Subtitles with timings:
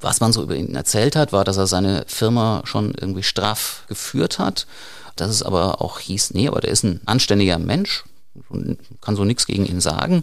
[0.00, 3.84] Was man so über ihn erzählt hat, war, dass er seine Firma schon irgendwie straff
[3.88, 4.66] geführt hat.
[5.16, 8.04] Dass es aber auch hieß, nee, aber der ist ein anständiger Mensch,
[9.00, 10.22] kann so nichts gegen ihn sagen.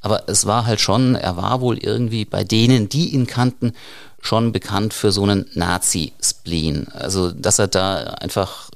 [0.00, 3.72] Aber es war halt schon, er war wohl irgendwie bei denen, die ihn kannten,
[4.20, 6.88] schon bekannt für so einen Nazi-Spleen.
[6.92, 8.70] Also, dass er da einfach,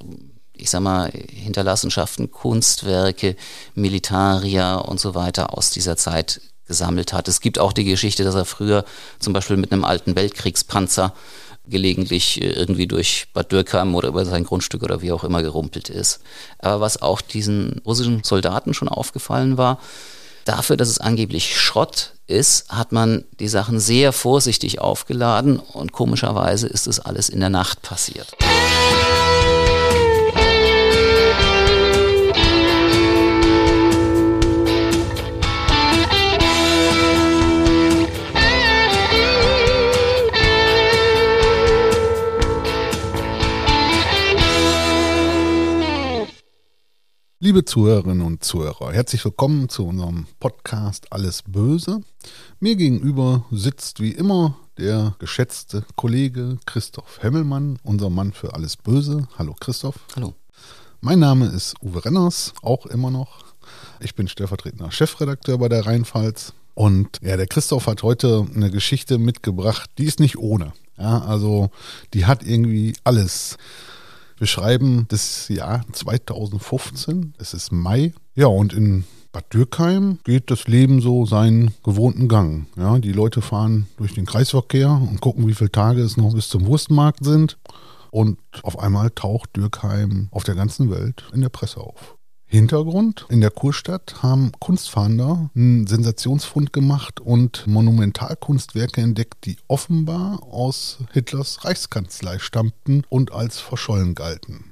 [0.53, 3.35] ich sag mal, Hinterlassenschaften, Kunstwerke,
[3.75, 7.27] Militaria und so weiter aus dieser Zeit gesammelt hat.
[7.27, 8.85] Es gibt auch die Geschichte, dass er früher
[9.19, 11.13] zum Beispiel mit einem alten Weltkriegspanzer
[11.67, 15.89] gelegentlich äh, irgendwie durch Bad Dürkheim oder über sein Grundstück oder wie auch immer gerumpelt
[15.89, 16.19] ist.
[16.59, 19.79] Aber was auch diesen russischen Soldaten schon aufgefallen war,
[20.45, 26.67] dafür, dass es angeblich Schrott ist, hat man die Sachen sehr vorsichtig aufgeladen und komischerweise
[26.67, 28.35] ist es alles in der Nacht passiert.
[47.39, 51.99] Liebe Zuhörerinnen und Zuhörer, herzlich willkommen zu unserem Podcast Alles Böse.
[52.61, 59.27] Mir gegenüber sitzt wie immer der geschätzte Kollege Christoph Hemmelmann, unser Mann für Alles Böse.
[59.37, 59.99] Hallo Christoph.
[60.15, 60.33] Hallo.
[61.01, 63.43] Mein Name ist Uwe Renners, auch immer noch.
[63.99, 66.53] Ich bin stellvertretender Chefredakteur bei der Rheinpfalz.
[66.73, 70.71] Und ja, der Christoph hat heute eine Geschichte mitgebracht, die ist nicht ohne.
[70.97, 71.69] Ja, also
[72.13, 73.57] die hat irgendwie alles.
[74.37, 78.13] Wir schreiben das Jahr 2015, es ist Mai.
[78.35, 82.67] Ja, und in Bad Dürkheim geht das Leben so seinen gewohnten Gang.
[82.75, 86.49] Ja, die Leute fahren durch den Kreisverkehr und gucken, wie viele Tage es noch bis
[86.49, 87.57] zum Wurstmarkt sind.
[88.11, 92.14] Und auf einmal taucht Dürkheim auf der ganzen Welt in der Presse auf.
[92.55, 93.25] Hintergrund.
[93.29, 101.65] In der Kurstadt haben Kunstfahnder einen Sensationsfund gemacht und Monumentalkunstwerke entdeckt, die offenbar aus Hitlers
[101.65, 104.71] Reichskanzlei stammten und als verschollen galten.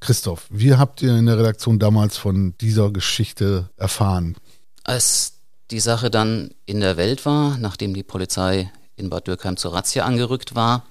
[0.00, 4.36] Christoph, wie habt ihr in der Redaktion damals von dieser Geschichte erfahren?
[4.84, 5.40] Als
[5.70, 10.04] die Sache dann in der Welt war, nachdem die Polizei in Bad Dürkheim zur Razzia
[10.04, 10.84] angerückt war,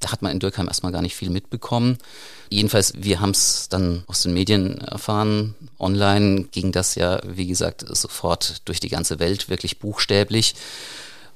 [0.00, 1.98] da hat man in Dürkheim erstmal gar nicht viel mitbekommen.
[2.50, 5.54] Jedenfalls, wir haben es dann aus den Medien erfahren.
[5.78, 10.54] Online ging das ja, wie gesagt, sofort durch die ganze Welt, wirklich buchstäblich.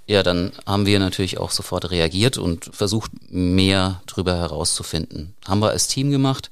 [0.06, 5.34] Ja, dann haben wir natürlich auch sofort reagiert und versucht, mehr drüber herauszufinden.
[5.46, 6.50] Haben wir als Team gemacht.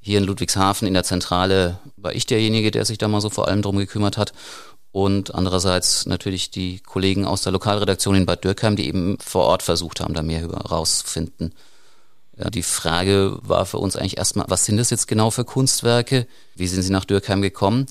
[0.00, 3.46] Hier in Ludwigshafen in der Zentrale war ich derjenige, der sich da mal so vor
[3.46, 4.32] allem drum gekümmert hat
[4.92, 9.62] und andererseits natürlich die Kollegen aus der Lokalredaktion in Bad Dürkheim, die eben vor Ort
[9.62, 11.52] versucht haben, da mehr herauszufinden.
[12.36, 16.26] Ja, die Frage war für uns eigentlich erstmal, was sind das jetzt genau für Kunstwerke?
[16.54, 17.86] Wie sind sie nach Dürkheim gekommen?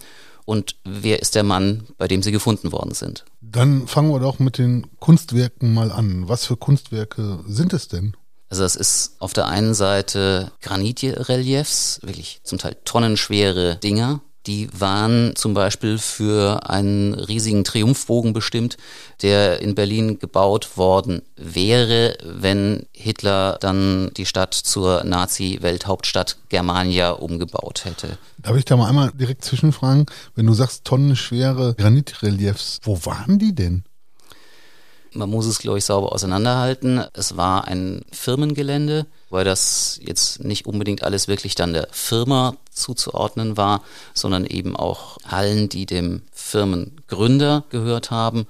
[0.46, 3.26] Und wer ist der Mann, bei dem sie gefunden worden sind?
[3.42, 6.30] Dann fangen wir doch mit den Kunstwerken mal an.
[6.30, 8.16] Was für Kunstwerke sind es denn?
[8.50, 15.36] Also es ist auf der einen Seite Granitreliefs, wirklich zum Teil tonnenschwere Dinger, die waren
[15.36, 18.78] zum Beispiel für einen riesigen Triumphbogen bestimmt,
[19.22, 27.86] der in Berlin gebaut worden wäre, wenn Hitler dann die Stadt zur Nazi-Welthauptstadt Germania umgebaut
[27.86, 28.18] hätte.
[28.38, 30.06] Darf ich da mal einmal direkt zwischenfragen?
[30.36, 33.84] Wenn du sagst tonnenschwere Granitreliefs, wo waren die denn?
[35.18, 37.04] Man muss es, glaube ich, sauber auseinanderhalten.
[37.14, 43.58] Es war ein Firmengelände, weil das jetzt nicht unbedingt alles wirklich dann der Firma zuzuordnen
[43.58, 43.82] war,
[44.14, 48.46] sondern eben auch Hallen, die dem Firmengründer gehört haben.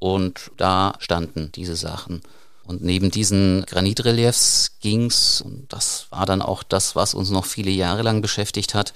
[0.00, 2.20] Und da standen diese Sachen.
[2.64, 7.70] Und neben diesen Granitreliefs ging's, und das war dann auch das, was uns noch viele
[7.70, 8.92] Jahre lang beschäftigt hat,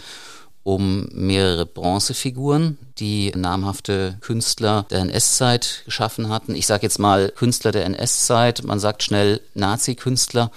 [0.66, 6.56] um mehrere Bronzefiguren, die namhafte Künstler der NS-Zeit geschaffen hatten.
[6.56, 10.50] Ich sage jetzt mal Künstler der NS-Zeit, man sagt schnell Nazi-Künstler.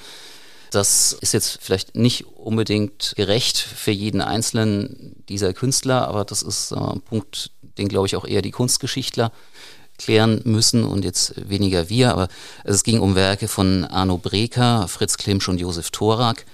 [0.72, 6.74] Das ist jetzt vielleicht nicht unbedingt gerecht für jeden einzelnen dieser Künstler, aber das ist
[6.74, 9.32] ein Punkt, den glaube ich auch eher die Kunstgeschichtler
[10.00, 12.14] klären müssen und jetzt weniger wir.
[12.14, 12.30] Aber
[12.64, 16.46] es ging um Werke von Arno Breker, Fritz Klimsch und Josef Thorak.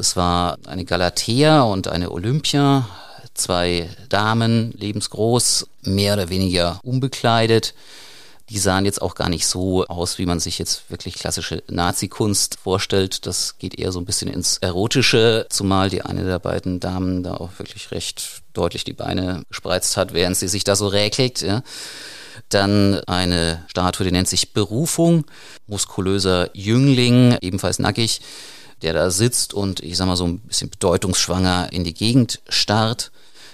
[0.00, 2.88] Das war eine Galatea und eine Olympia,
[3.34, 7.74] zwei Damen, lebensgroß, mehr oder weniger unbekleidet.
[8.48, 12.60] Die sahen jetzt auch gar nicht so aus, wie man sich jetzt wirklich klassische Nazi-Kunst
[12.62, 13.26] vorstellt.
[13.26, 17.34] Das geht eher so ein bisschen ins Erotische, zumal die eine der beiden Damen da
[17.34, 21.42] auch wirklich recht deutlich die Beine gespreizt hat, während sie sich da so räkelt.
[21.42, 21.62] Ja.
[22.48, 25.26] Dann eine Statue, die nennt sich Berufung,
[25.66, 28.22] muskulöser Jüngling, ebenfalls nackig
[28.82, 33.10] der da sitzt und ich sag mal so ein bisschen bedeutungsschwanger in die Gegend starrt.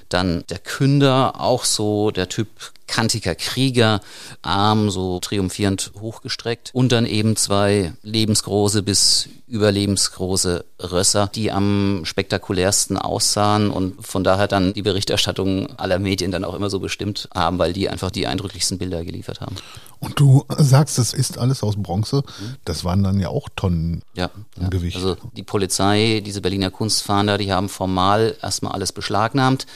[0.08, 2.48] Dann der Künder, auch so der Typ
[2.86, 4.00] kantiger Krieger,
[4.42, 12.96] Arm so triumphierend hochgestreckt und dann eben zwei lebensgroße bis überlebensgroße Rösser, die am spektakulärsten
[12.96, 17.58] aussahen und von daher dann die Berichterstattung aller Medien dann auch immer so bestimmt haben,
[17.58, 19.56] weil die einfach die eindrücklichsten Bilder geliefert haben.
[19.98, 22.22] Und du sagst, es ist alles aus Bronze.
[22.64, 24.68] Das waren dann ja auch Tonnen ja, ja.
[24.68, 24.96] Gewicht.
[24.96, 29.66] Also die Polizei, diese Berliner Kunstfahnder, die haben formal erstmal alles beschlagnahmt,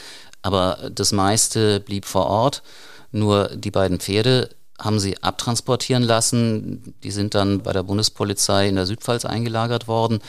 [0.42, 2.62] aber das meiste blieb vor Ort.
[3.12, 6.94] Nur die beiden Pferde haben sie abtransportieren lassen.
[7.02, 10.20] Die sind dann bei der Bundespolizei in der Südpfalz eingelagert worden.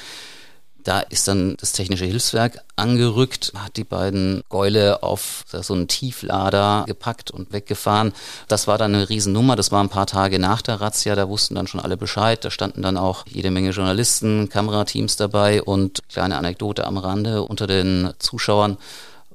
[0.84, 6.86] Da ist dann das technische Hilfswerk angerückt, hat die beiden Gäule auf so einen Tieflader
[6.88, 8.14] gepackt und weggefahren.
[8.48, 9.56] Das war dann eine Riesennummer.
[9.56, 11.16] Das war ein paar Tage nach der Razzia.
[11.16, 12.44] Da wussten dann schon alle Bescheid.
[12.44, 17.68] Da standen dann auch jede Menge Journalisten, Kamerateams dabei und kleine Anekdote am Rande unter
[17.68, 18.78] den Zuschauern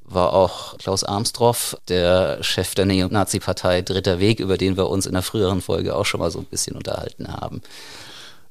[0.08, 5.14] war auch Klaus Armstroff, der Chef der Neonazi-Partei Dritter Weg, über den wir uns in
[5.14, 7.60] der früheren Folge auch schon mal so ein bisschen unterhalten haben.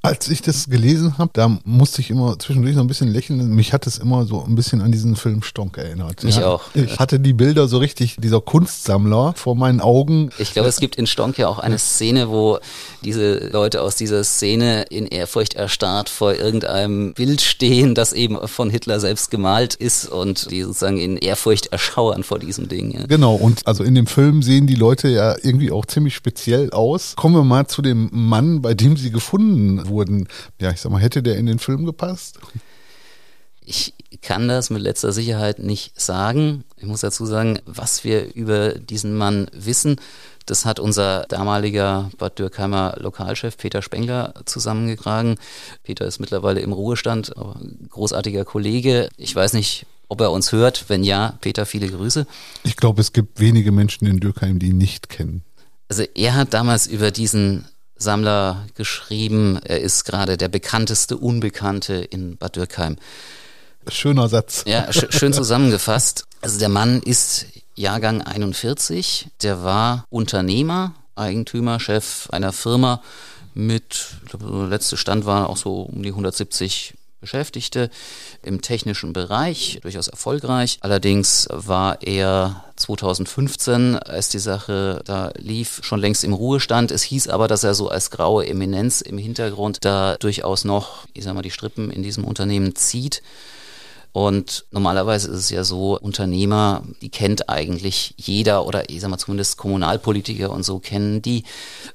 [0.05, 3.49] Als ich das gelesen habe, da musste ich immer zwischendurch so ein bisschen lächeln.
[3.49, 6.23] Mich hat es immer so ein bisschen an diesen Film Stonk erinnert.
[6.23, 6.47] Mich ja.
[6.47, 6.63] auch.
[6.73, 10.29] Ich hatte die Bilder so richtig, dieser Kunstsammler vor meinen Augen.
[10.37, 12.59] Ich glaube, es gibt in Stonk ja auch eine Szene, wo
[13.03, 18.69] diese Leute aus dieser Szene in Ehrfurcht erstarrt vor irgendeinem Bild stehen, das eben von
[18.69, 22.91] Hitler selbst gemalt ist und die sozusagen in Ehrfurcht erschauern vor diesem Ding.
[22.91, 23.05] Ja.
[23.07, 27.15] Genau, und also in dem Film sehen die Leute ja irgendwie auch ziemlich speziell aus.
[27.15, 30.27] Kommen wir mal zu dem Mann, bei dem sie gefunden wurden wurden.
[30.59, 32.39] Ja, ich sag mal, hätte der in den Film gepasst?
[33.65, 36.63] Ich kann das mit letzter Sicherheit nicht sagen.
[36.77, 39.99] Ich muss dazu sagen, was wir über diesen Mann wissen,
[40.45, 45.37] das hat unser damaliger Bad Dürkheimer Lokalchef Peter Spengler zusammengetragen.
[45.83, 47.59] Peter ist mittlerweile im Ruhestand, aber
[47.89, 49.09] großartiger Kollege.
[49.17, 50.85] Ich weiß nicht, ob er uns hört.
[50.87, 52.27] Wenn ja, Peter, viele Grüße.
[52.63, 55.43] Ich glaube, es gibt wenige Menschen in Dürkheim, die ihn nicht kennen.
[55.89, 57.65] Also er hat damals über diesen
[57.97, 62.97] Sammler geschrieben, er ist gerade der bekannteste Unbekannte in Bad Dürkheim.
[63.87, 64.63] Schöner Satz.
[64.65, 66.25] Ja, sch schön zusammengefasst.
[66.41, 67.45] Also der Mann ist
[67.75, 73.01] Jahrgang 41, der war Unternehmer, Eigentümer, Chef einer Firma
[73.53, 77.89] mit, ich glaube, der letzte Stand war auch so um die 170 Beschäftigte
[78.43, 80.77] im technischen Bereich, durchaus erfolgreich.
[80.81, 86.91] Allerdings war er 2015, als die Sache da lief, schon längst im Ruhestand.
[86.91, 91.23] Es hieß aber, dass er so als graue Eminenz im Hintergrund da durchaus noch, ich
[91.23, 93.21] sag mal, die Strippen in diesem Unternehmen zieht.
[94.15, 99.17] Und normalerweise ist es ja so, Unternehmer, die kennt eigentlich jeder oder ich sag mal
[99.17, 101.43] zumindest Kommunalpolitiker und so kennen die.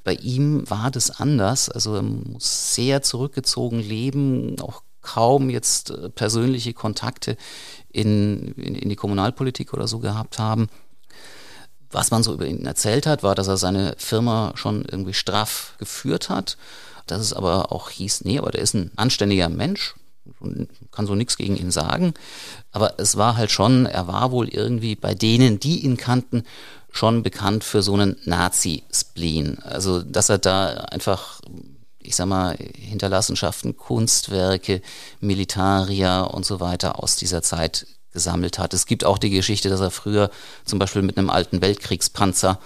[0.03, 1.67] Bei ihm war das anders.
[1.67, 7.37] Also er muss sehr zurückgezogen leben, auch kaum jetzt äh, persönliche Kontakte
[7.89, 10.69] in, in, in die Kommunalpolitik oder so gehabt haben.
[11.89, 15.75] Was man so über ihn erzählt hat, war, dass er seine Firma schon irgendwie straff
[15.77, 16.57] geführt hat.
[17.05, 19.95] Dass es aber auch hieß, nee, aber der ist ein anständiger Mensch,
[20.91, 22.13] kann so nichts gegen ihn sagen.
[22.71, 26.43] Aber es war halt schon, er war wohl irgendwie bei denen, die ihn kannten,
[26.91, 29.59] schon bekannt für so einen Nazi-Spleen.
[29.63, 31.41] Also, dass er da einfach
[32.03, 34.81] ich sag mal, Hinterlassenschaften, Kunstwerke,
[35.19, 38.73] Militaria und so weiter aus dieser Zeit gesammelt hat.
[38.73, 40.29] Es gibt auch die Geschichte, dass er früher
[40.65, 42.59] zum Beispiel mit einem alten Weltkriegspanzer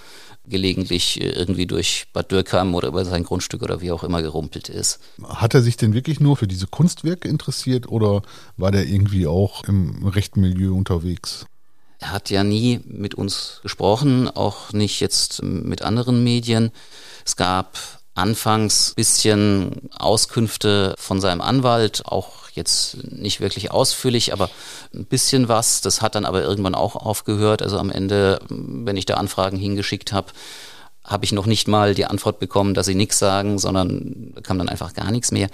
[0.48, 4.70] gelegentlich äh, irgendwie durch Bad Dürkheim oder über sein Grundstück oder wie auch immer gerumpelt
[4.70, 5.00] ist.
[5.24, 8.22] Hat er sich denn wirklich nur für diese Kunstwerke interessiert oder
[8.58, 11.46] war der irgendwie auch im rechten Milieu unterwegs?
[12.00, 16.72] Er hat ja nie mit uns gesprochen, auch nicht jetzt mit anderen Medien.
[17.25, 17.77] Es gab
[18.15, 24.50] anfangs bisschen Auskünfte von seinem Anwalt, auch jetzt nicht wirklich ausführlich, aber
[24.93, 25.81] ein bisschen was.
[25.81, 27.62] Das hat dann aber irgendwann auch aufgehört.
[27.62, 30.31] Also am Ende, wenn ich da Anfragen hingeschickt habe,
[31.03, 34.69] habe ich noch nicht mal die Antwort bekommen, dass sie nichts sagen, sondern kam dann
[34.69, 35.50] einfach gar nichts mehr.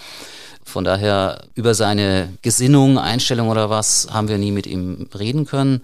[0.63, 5.81] Von daher über seine Gesinnung, Einstellung oder was haben wir nie mit ihm reden können.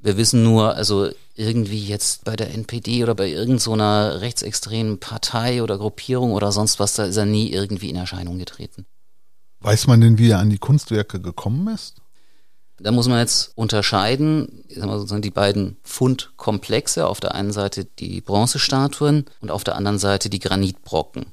[0.00, 5.62] Wir wissen nur, also irgendwie jetzt bei der NPD oder bei irgendeiner so rechtsextremen Partei
[5.62, 8.86] oder Gruppierung oder sonst was, da ist er nie irgendwie in Erscheinung getreten.
[9.60, 11.96] Weiß man denn, wie er an die Kunstwerke gekommen ist?
[12.78, 17.06] Da muss man jetzt unterscheiden, sozusagen die beiden Fundkomplexe.
[17.06, 21.26] Auf der einen Seite die Bronzestatuen und auf der anderen Seite die Granitbrocken.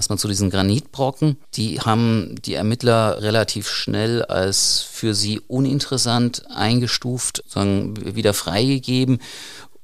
[0.00, 1.36] Erstmal zu diesen Granitbrocken.
[1.52, 9.18] Die haben die Ermittler relativ schnell als für sie uninteressant eingestuft, sagen, wieder freigegeben.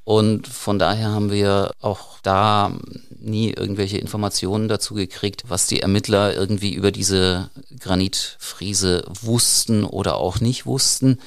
[0.04, 2.72] Und von daher haben wir auch da
[3.20, 10.40] nie irgendwelche Informationen dazu gekriegt, was die Ermittler irgendwie über diese Granitfriese wussten oder auch
[10.40, 11.18] nicht wussten.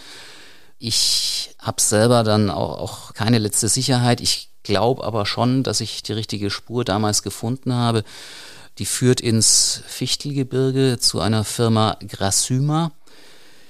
[0.80, 4.20] Ich habe selber dann auch, auch keine letzte Sicherheit.
[4.20, 8.04] Ich glaube aber schon, dass ich die richtige Spur damals gefunden habe.
[8.80, 12.94] Die führt ins Fichtelgebirge zu einer Firma Grassyma.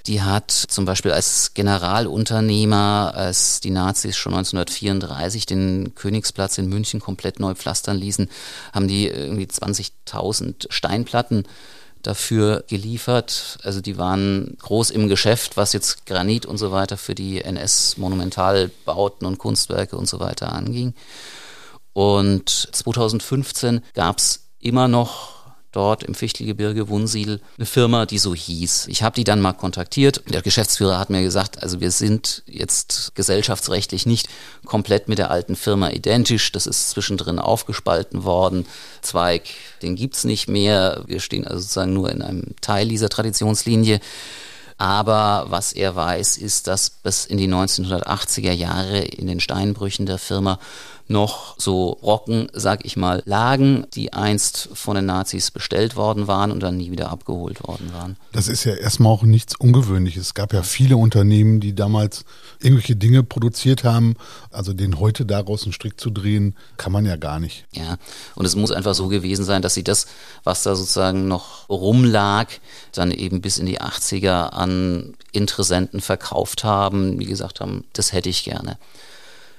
[0.05, 6.99] Die hat zum Beispiel als Generalunternehmer, als die Nazis schon 1934 den Königsplatz in München
[6.99, 8.29] komplett neu pflastern ließen,
[8.71, 11.43] haben die irgendwie 20.000 Steinplatten
[12.03, 13.57] dafür geliefert.
[13.63, 19.27] Also die waren groß im Geschäft, was jetzt Granit und so weiter für die NS-Monumentalbauten
[19.27, 20.93] und Kunstwerke und so weiter anging.
[21.93, 25.39] Und 2015 gab es immer noch
[25.71, 28.87] dort im Fichtelgebirge Wunsiedel eine Firma, die so hieß.
[28.87, 30.23] Ich habe die dann mal kontaktiert.
[30.27, 34.29] Der Geschäftsführer hat mir gesagt, also wir sind jetzt gesellschaftsrechtlich nicht
[34.65, 36.51] komplett mit der alten Firma identisch.
[36.51, 38.65] Das ist zwischendrin aufgespalten worden.
[39.01, 39.43] Zweig,
[39.83, 41.03] den gibt's nicht mehr.
[41.05, 43.99] Wir stehen also sozusagen nur in einem Teil dieser Traditionslinie.
[44.79, 50.17] Aber was er weiß, ist, dass bis in die 1980er Jahre in den Steinbrüchen der
[50.17, 50.57] Firma
[51.09, 56.51] noch so Brocken, sag ich mal, lagen, die einst von den Nazis bestellt worden waren
[56.51, 58.15] und dann nie wieder abgeholt worden waren.
[58.31, 60.27] Das ist ja erstmal auch nichts Ungewöhnliches.
[60.27, 62.25] Es gab ja viele Unternehmen, die damals
[62.61, 64.15] irgendwelche Dinge produziert haben.
[64.51, 67.65] Also den heute daraus einen Strick zu drehen, kann man ja gar nicht.
[67.71, 67.97] Ja,
[68.35, 70.05] und es muss einfach so gewesen sein, dass sie das,
[70.43, 72.47] was da sozusagen noch rumlag,
[72.93, 78.29] dann eben bis in die 80er an Interessenten verkauft haben, die gesagt haben, das hätte
[78.29, 78.77] ich gerne.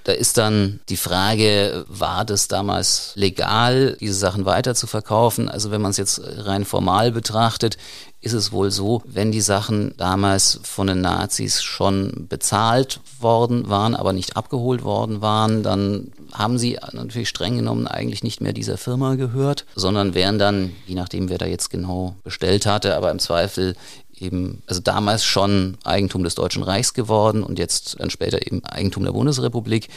[0.04, 5.48] Da ist dann die Frage, war das damals legal, diese Sachen weiter zu verkaufen?
[5.48, 7.76] Also wenn man es jetzt rein formal betrachtet,
[8.22, 13.94] ist es wohl so, wenn die Sachen damals von den Nazis schon bezahlt worden waren,
[13.94, 18.76] aber nicht abgeholt worden waren, dann haben sie natürlich streng genommen eigentlich nicht mehr dieser
[18.76, 23.18] Firma gehört, sondern wären dann, je nachdem wer da jetzt genau bestellt hatte, aber im
[23.18, 23.74] Zweifel
[24.20, 29.04] eben, also damals schon Eigentum des Deutschen Reichs geworden und jetzt dann später eben Eigentum
[29.04, 29.88] der Bundesrepublik.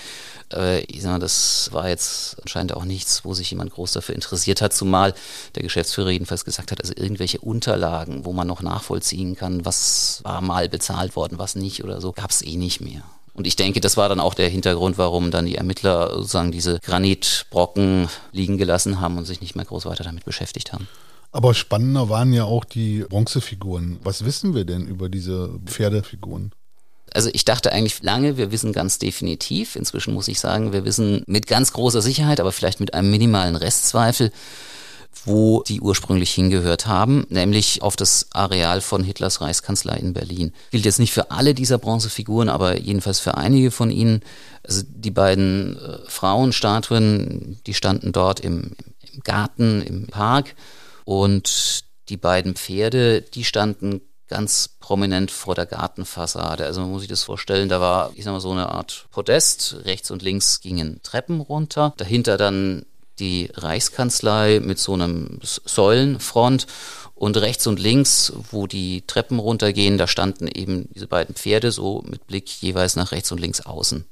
[0.54, 4.16] Äh, ich sag mal, das war jetzt anscheinend auch nichts, wo sich jemand groß dafür
[4.16, 5.14] interessiert hat, zumal
[5.56, 10.42] der Geschäftsführer jedenfalls gesagt hat, also irgendwelche Unterlagen, wo man noch nachvollziehen kann, was war
[10.42, 13.04] mal bezahlt worden, was nicht oder so, gab es eh nicht mehr.
[13.36, 16.80] Und ich denke, das war dann auch der Hintergrund, warum dann die Ermittler sozusagen diese
[16.80, 20.88] Granitbrocken liegen gelassen haben und sich nicht mehr groß weiter damit beschäftigt haben.
[21.34, 24.00] Aber spannender waren ja auch die Bronzefiguren.
[24.04, 26.52] Was wissen wir denn über diese Pferdefiguren?
[27.12, 29.76] Also ich dachte eigentlich lange, wir wissen ganz definitiv.
[29.76, 33.56] Inzwischen muss ich sagen, wir wissen mit ganz großer Sicherheit, aber vielleicht mit einem minimalen
[33.56, 34.32] Restzweifel,
[35.26, 40.54] wo die ursprünglich hingehört haben, nämlich auf das Areal von Hitlers Reichskanzlei in Berlin.
[40.70, 44.22] Gilt jetzt nicht für alle dieser Bronzefiguren, aber jedenfalls für einige von ihnen.
[44.64, 48.76] Also die beiden äh, Frauenstatuen, die standen dort im,
[49.14, 50.56] im Garten, im Park
[51.06, 56.66] und die beiden Pferde, die standen ganz prominent vor der Gartenfassade.
[56.66, 59.78] Also man muss sich das vorstellen, da war, ich sag mal, so eine Art Podest.
[59.86, 61.94] Rechts und links gingen Treppen runter.
[61.98, 62.86] Dahinter dann
[63.20, 66.66] die Reichskanzlei mit so einem Säulenfront
[67.24, 72.04] und rechts und links, wo die Treppen runtergehen, da standen eben diese beiden Pferde so
[72.06, 74.04] mit Blick jeweils nach rechts und links außen.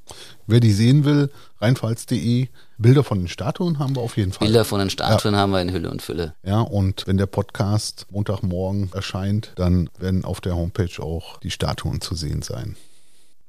[0.48, 4.48] Wer die sehen will, rheinpfalz.de, Bilder von den Statuen haben wir auf jeden Fall.
[4.48, 5.42] Bilder von den Statuen ja.
[5.42, 6.34] haben wir in Hülle und Fülle.
[6.44, 12.02] Ja, und wenn der Podcast Montagmorgen erscheint, dann werden auf der Homepage auch die Statuen
[12.02, 12.76] zu sehen sein.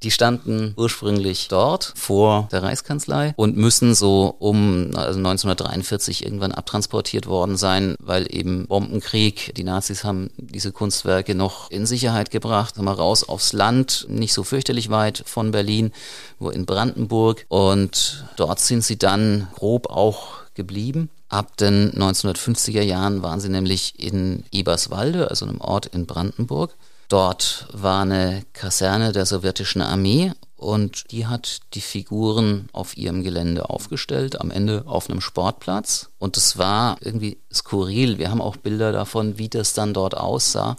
[0.02, 7.26] Die standen ursprünglich dort vor der Reichskanzlei und müssen so um also 1943 irgendwann abtransportiert
[7.26, 12.92] worden sein, weil eben Bombenkrieg, die Nazis haben diese Kunstwerke noch in Sicherheit gebracht, mal
[12.92, 15.92] raus aufs Land, nicht so fürchterlich weit von Berlin,
[16.38, 21.10] wo in Brandenburg und dort sind sie dann grob auch geblieben.
[21.28, 26.74] Ab den 1950er Jahren waren sie nämlich in Eberswalde, also einem Ort in Brandenburg.
[27.12, 33.68] Dort war eine Kaserne der sowjetischen Armee und die hat die Figuren auf ihrem Gelände
[33.68, 36.08] aufgestellt, am Ende auf einem Sportplatz.
[36.18, 38.16] Und es war irgendwie skurril.
[38.16, 40.78] Wir haben auch Bilder davon, wie das dann dort aussah.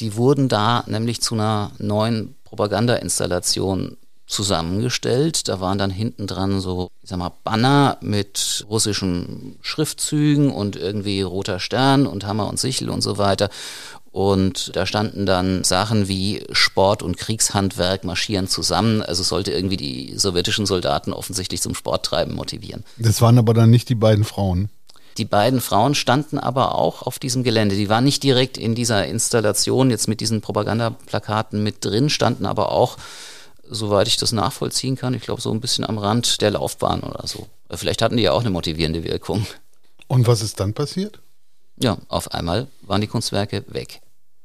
[0.00, 3.96] Die wurden da nämlich zu einer neuen Propagandainstallation
[4.30, 5.48] zusammengestellt.
[5.48, 11.20] Da waren dann hinten dran so, ich sag mal, Banner mit russischen Schriftzügen und irgendwie
[11.20, 13.50] roter Stern und Hammer und Sichel und so weiter.
[14.12, 19.02] Und da standen dann Sachen wie Sport und Kriegshandwerk marschieren zusammen.
[19.02, 22.84] Also sollte irgendwie die sowjetischen Soldaten offensichtlich zum Sporttreiben motivieren.
[22.98, 24.68] Das waren aber dann nicht die beiden Frauen.
[25.16, 27.76] Die beiden Frauen standen aber auch auf diesem Gelände.
[27.76, 32.72] Die waren nicht direkt in dieser Installation jetzt mit diesen Propagandaplakaten mit drin, standen aber
[32.72, 32.96] auch,
[33.68, 37.26] soweit ich das nachvollziehen kann, ich glaube so ein bisschen am Rand der Laufbahn oder
[37.26, 37.46] so.
[37.70, 39.46] Vielleicht hatten die ja auch eine motivierende Wirkung.
[40.06, 41.20] Und was ist dann passiert?
[41.82, 44.00] Ja, auf einmal waren die Kunstwerke weg.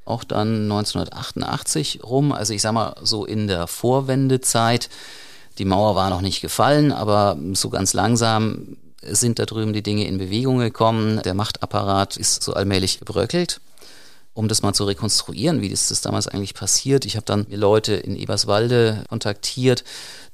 [0.06, 4.90] auch dann 1988 rum, also ich sag mal so in der Vorwendezeit.
[5.58, 10.06] Die Mauer war noch nicht gefallen, aber so ganz langsam sind da drüben die Dinge
[10.08, 11.22] in Bewegung gekommen.
[11.24, 13.62] Der Machtapparat ist so allmählich gebröckelt.
[14.34, 17.06] Um das mal zu rekonstruieren, wie ist das damals eigentlich passiert.
[17.06, 19.86] Ich habe dann Leute in Eberswalde kontaktiert.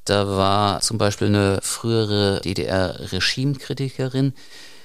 [0.06, 4.34] Da war zum Beispiel eine frühere DDR-Regimekritikerin,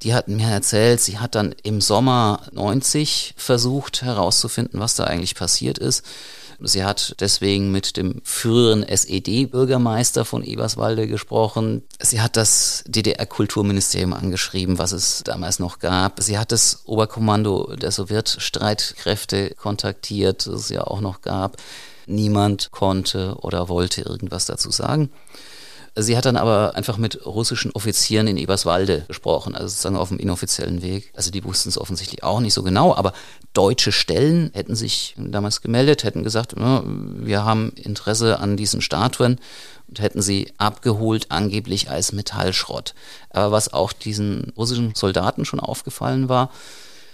[0.07, 5.35] die hat mir erzählt, sie hat dann im Sommer 90 versucht herauszufinden, was da eigentlich
[5.35, 6.05] passiert ist.
[6.61, 11.83] Sie hat deswegen mit dem früheren SED-Bürgermeister von Eberswalde gesprochen.
[12.01, 16.23] Sie hat das DDR-Kulturministerium angeschrieben, was es damals noch gab.
[16.23, 21.57] Sie hat das Oberkommando der Sowjetstreitkräfte kontaktiert, das es ja auch noch gab.
[22.07, 25.11] Niemand konnte oder wollte irgendwas dazu sagen.
[25.99, 30.19] Sie hat dann aber einfach mit russischen Offizieren in Eberswalde gesprochen, also sozusagen auf dem
[30.19, 31.11] inoffiziellen Weg.
[31.17, 33.15] Also die wussten es offensichtlich auch nicht so genau, aber
[33.55, 39.39] deutsche Stellen hätten sich damals gemeldet, hätten gesagt, wir haben Interesse an diesen Statuen
[39.89, 42.95] und hätten sie abgeholt, angeblich als Metallschrott.
[43.31, 46.51] Aber was auch diesen russischen Soldaten schon aufgefallen war,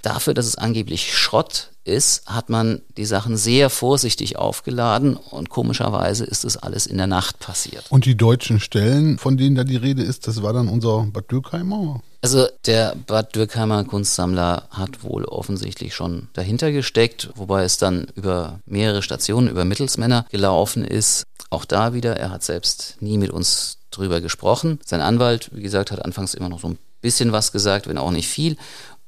[0.02, 6.24] Dafür, dass es angeblich Schrott ist, hat man die Sachen sehr vorsichtig aufgeladen und komischerweise
[6.24, 7.84] ist es alles in der Nacht passiert.
[7.90, 11.30] Und die deutschen Stellen, von denen da die Rede ist, das war dann unser Bad
[11.30, 12.02] Dürkheimer?
[12.20, 18.60] Also der Bad Dürkheimer Kunstsammler hat wohl offensichtlich schon dahinter gesteckt, wobei es dann über
[18.64, 21.24] mehrere Stationen, über Mittelsmänner gelaufen ist.
[21.50, 24.78] Auch da wieder, er hat selbst nie mit uns drüber gesprochen.
[24.84, 28.12] Sein Anwalt, wie gesagt, hat anfangs immer noch so ein bisschen was gesagt, wenn auch
[28.12, 28.56] nicht viel.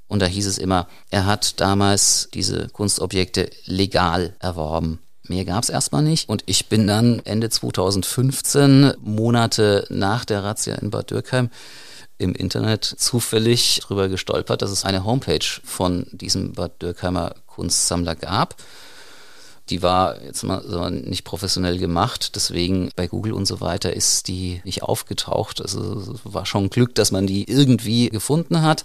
[0.06, 5.00] Und da hieß es immer, er hat damals diese Kunstobjekte legal erworben.
[5.26, 6.28] Mehr gab es erstmal nicht.
[6.28, 11.49] Und ich bin dann Ende 2015, Monate nach der Razzia in Bad Dürkheim,
[12.18, 18.56] im Internet zufällig drüber gestolpert, dass es eine Homepage von diesem Bad Dürkheimer Kunstsammler gab.
[19.70, 24.61] Die war jetzt mal nicht professionell gemacht, deswegen bei Google und so weiter ist die
[24.64, 25.62] nicht aufgetaucht.
[25.62, 28.84] Also war schon Glück, dass man die irgendwie gefunden hat.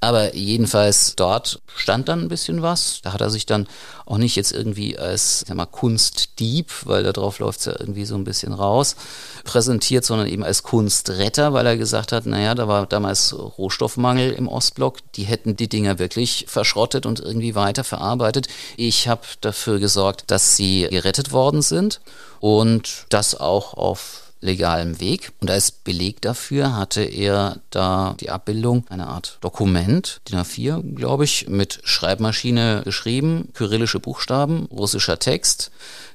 [0.00, 3.00] Aber jedenfalls dort stand dann ein bisschen was.
[3.02, 3.66] Da hat er sich dann
[4.06, 8.04] auch nicht jetzt irgendwie als sag mal, Kunstdieb, weil da drauf läuft es ja irgendwie
[8.04, 8.94] so ein bisschen raus,
[9.42, 14.46] präsentiert, sondern eben als Kunstretter, weil er gesagt hat, naja, da war damals Rohstoffmangel im
[14.46, 14.98] Ostblock.
[15.14, 18.46] Die hätten die Dinger wirklich verschrottet und irgendwie weiterverarbeitet.
[18.76, 22.00] Ich habe dafür gesorgt, dass sie gerettet worden sind
[22.38, 25.32] und das auch auf legalem Weg.
[25.40, 31.24] Und als Beleg dafür hatte er da die Abbildung, eine Art Dokument, DIN A4, glaube
[31.24, 35.70] ich, mit Schreibmaschine geschrieben, kyrillische Buchstaben, russischer Text,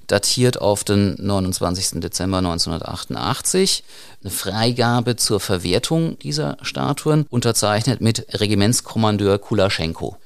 [0.07, 2.01] datiert auf den 29.
[2.01, 3.83] Dezember 1988,
[4.21, 10.17] eine Freigabe zur Verwertung dieser Statuen, unterzeichnet mit Regimentskommandeur Kulaschenko.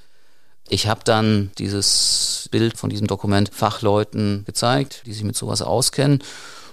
[0.70, 6.22] Ich habe dann dieses Bild von diesem Dokument Fachleuten gezeigt, die sich mit sowas auskennen.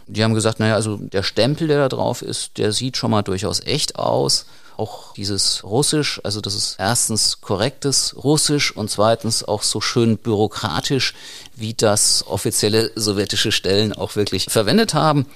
[0.06, 3.22] Die haben gesagt, naja, also der Stempel, der da drauf ist, der sieht schon mal
[3.22, 4.46] durchaus echt aus.
[4.76, 11.14] Auch dieses Russisch, also das ist erstens korrektes Russisch und zweitens auch so schön bürokratisch,
[11.54, 15.26] wie das offizielle sowjetische Stellen auch wirklich verwendet haben.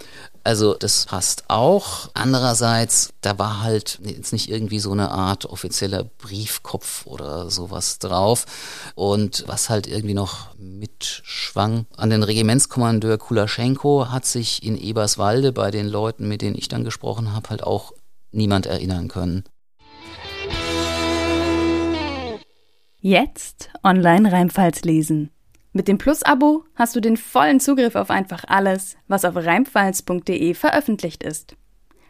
[0.49, 2.09] Also das passt auch.
[2.15, 8.47] Andererseits, da war halt jetzt nicht irgendwie so eine Art offizieller Briefkopf oder sowas drauf.
[8.95, 15.71] Und was halt irgendwie noch mitschwang, an den Regimentskommandeur Kulaschenko hat sich in Eberswalde bei
[15.71, 17.93] den Leuten, mit denen ich dann gesprochen habe, halt auch
[18.33, 19.45] niemand erinnern können.
[23.01, 25.31] Jetzt online Rheinpfalz lesen.
[25.73, 31.23] Mit dem Plus-Abo hast du den vollen Zugriff auf einfach alles, was auf rheinpfalz.de veröffentlicht
[31.23, 31.57] ist.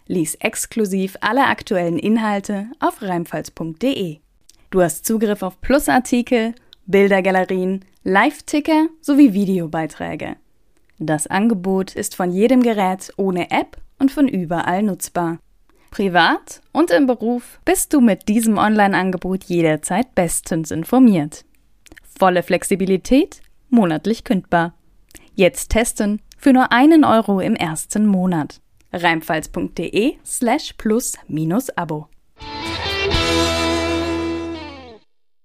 [0.07, 4.21] Lies exklusiv alle aktuellen Inhalte auf rheinpfalz.de.
[4.71, 6.55] Du hast Zugriff auf Plus-Artikel,
[6.87, 10.37] Bildergalerien, Live-Ticker sowie Videobeiträge.
[10.99, 15.39] Das Angebot ist von jedem Gerät ohne App und von überall nutzbar.
[15.91, 21.45] Privat und im Beruf bist du mit diesem Online-Angebot jederzeit bestens informiert.
[22.19, 24.75] Volle Flexibilität monatlich kündbar.
[25.35, 28.61] Jetzt testen für nur einen Euro im ersten Monat.
[28.93, 32.09] Reimfalls.de slash plus minus Abo.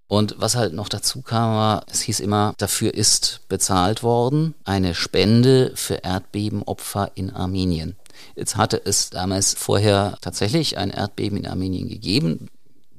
[0.08, 4.94] Und was halt noch dazu kam, war, es hieß immer, dafür ist bezahlt worden eine
[4.94, 7.96] Spende für Erdbebenopfer in Armenien.
[8.36, 12.50] Jetzt hatte es damals vorher tatsächlich ein Erdbeben in Armenien gegeben,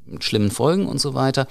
[0.07, 1.47] mit schlimmen Folgen und so weiter.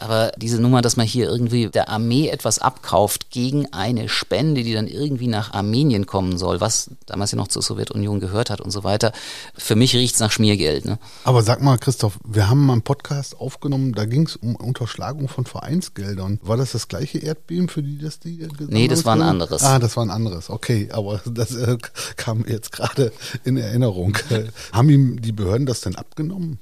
[0.00, 4.72] Aber diese Nummer, dass man hier irgendwie der Armee etwas abkauft gegen eine Spende, die
[4.72, 8.70] dann irgendwie nach Armenien kommen soll, was damals ja noch zur Sowjetunion gehört hat und
[8.70, 9.12] so weiter,
[9.56, 10.84] für mich riecht es nach Schmiergeld.
[10.84, 10.98] Ne?
[11.24, 15.28] Aber sag mal, Christoph, wir haben mal einen Podcast aufgenommen, da ging es um Unterschlagung
[15.28, 16.38] von Vereinsgeldern.
[16.42, 19.62] War das das gleiche Erdbeben, für die das die Nee, das war ein anderes.
[19.62, 20.50] Ah, das war ein anderes.
[20.50, 21.76] Okay, aber das äh,
[22.16, 23.12] kam jetzt gerade
[23.44, 24.16] in Erinnerung.
[24.72, 26.58] haben ihm die Behörden das denn abgenommen?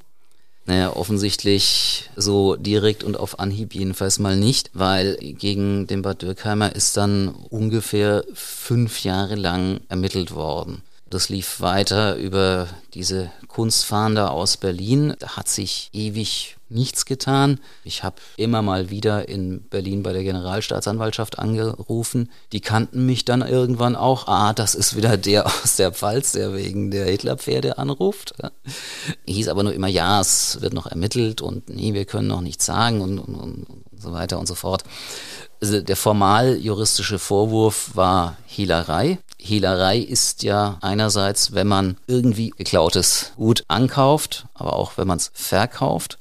[0.67, 6.75] Naja, offensichtlich so direkt und auf Anhieb jedenfalls mal nicht, weil gegen den Bad Dürkheimer
[6.75, 10.83] ist dann ungefähr fünf Jahre lang ermittelt worden.
[11.09, 15.15] Das lief weiter über diese Kunstfahnder aus Berlin.
[15.21, 17.61] Da hat sich ewig nichts getan.
[17.85, 22.31] Ich habe immer mal wieder in Berlin bei der Generalstaatsanwaltschaft angerufen.
[22.53, 24.27] Die kannten mich dann irgendwann auch.
[24.27, 28.35] Ah, das ist wieder der aus der Pfalz, der wegen der Hitlerpferde anruft.
[29.27, 32.67] Hieß aber nur immer, ja, es wird noch ermittelt und nee, wir können noch nichts
[32.67, 33.67] sagen und, und, und
[33.97, 34.83] so weiter und so fort.
[35.61, 39.19] Also der formal juristische Vorwurf war Hehlerei.
[39.47, 45.31] Hehlerei ist ja einerseits, wenn man irgendwie geklautes Gut ankauft, aber auch wenn man es
[45.35, 46.19] verkauft.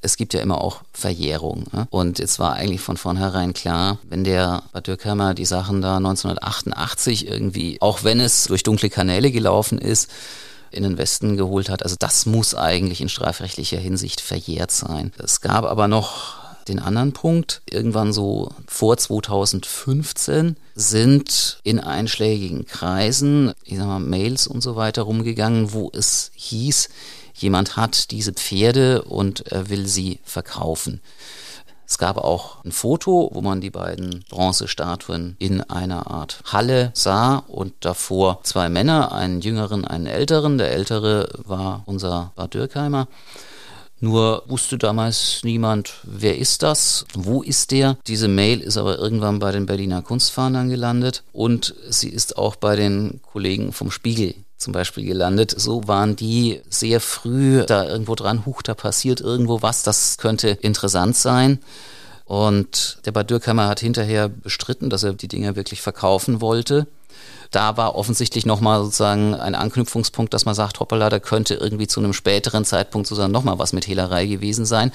[0.00, 1.64] Es gibt ja immer auch Verjährung.
[1.72, 1.88] Ne?
[1.90, 7.26] Und jetzt war eigentlich von vornherein klar, wenn der Bad Dürkheimer die Sachen da 1988
[7.26, 10.08] irgendwie, auch wenn es durch dunkle Kanäle gelaufen ist,
[10.70, 11.82] in den Westen geholt hat.
[11.82, 15.12] Also das muss eigentlich in strafrechtlicher Hinsicht verjährt sein.
[15.18, 16.37] Es gab aber noch
[16.68, 17.62] den anderen Punkt.
[17.68, 25.02] Irgendwann so vor 2015 sind in einschlägigen Kreisen, ich sag mal, Mails und so weiter
[25.02, 26.88] rumgegangen, wo es hieß,
[27.34, 31.00] jemand hat diese Pferde und er will sie verkaufen.
[31.88, 37.36] Es gab auch ein Foto, wo man die beiden Bronzestatuen in einer Art Halle sah
[37.36, 40.58] und davor zwei Männer, einen jüngeren, einen älteren.
[40.58, 43.08] Der ältere war unser Bad Dürkheimer.
[44.00, 47.98] Nur wusste damals niemand, wer ist das, wo ist der.
[48.06, 52.76] Diese Mail ist aber irgendwann bei den Berliner Kunstfahndern gelandet und sie ist auch bei
[52.76, 55.54] den Kollegen vom Spiegel zum Beispiel gelandet.
[55.56, 60.48] So waren die sehr früh da irgendwo dran, huch, da passiert irgendwo was, das könnte
[60.48, 61.58] interessant sein.
[62.24, 66.86] Und der Bad Dürkheimer hat hinterher bestritten, dass er die Dinger wirklich verkaufen wollte
[67.50, 72.00] da war offensichtlich nochmal sozusagen ein Anknüpfungspunkt, dass man sagt, hoppala, da könnte irgendwie zu
[72.00, 74.92] einem späteren Zeitpunkt sozusagen nochmal was mit Hehlerei gewesen sein.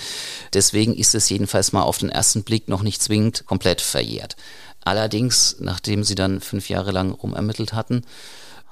[0.54, 4.36] Deswegen ist es jedenfalls mal auf den ersten Blick noch nicht zwingend komplett verjährt.
[4.82, 8.04] Allerdings, nachdem sie dann fünf Jahre lang rumermittelt hatten,